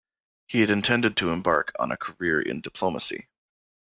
He 0.47 0.61
had 0.61 0.71
intended 0.71 1.15
to 1.17 1.29
embark 1.29 1.73
on 1.77 1.91
a 1.91 1.95
career 1.97 2.41
in 2.41 2.61
diplomacy. 2.61 3.27